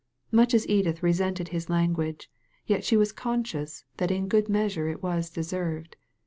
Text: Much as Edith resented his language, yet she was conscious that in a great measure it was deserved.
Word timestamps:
Much 0.31 0.55
as 0.55 0.67
Edith 0.67 1.03
resented 1.03 1.49
his 1.49 1.69
language, 1.69 2.27
yet 2.65 2.83
she 2.83 2.97
was 2.97 3.11
conscious 3.11 3.85
that 3.97 4.09
in 4.09 4.23
a 4.23 4.27
great 4.27 4.49
measure 4.49 4.87
it 4.89 5.03
was 5.03 5.29
deserved. 5.29 5.95